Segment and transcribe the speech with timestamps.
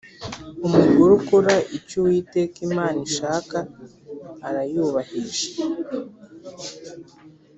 [0.65, 3.57] umugore ukora icyo uwiteka imana ishaka
[4.47, 5.49] arayubahisha